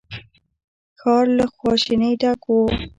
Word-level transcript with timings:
ښار 0.99 1.25
له 1.37 1.45
خواشينۍ 1.55 2.13
ډک 2.21 2.41
و. 2.49 2.55